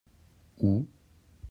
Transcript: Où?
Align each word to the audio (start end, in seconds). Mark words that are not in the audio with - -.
Où? 0.63 0.85